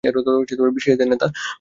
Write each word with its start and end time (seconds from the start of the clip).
এর 0.03 0.15
অর্থ 0.19 0.27
হচ্ছে 0.31 0.55
"বিশ্বাসীদের 0.77 1.07
নেতা"। 1.11 1.27